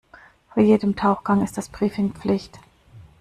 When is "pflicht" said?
2.13-2.57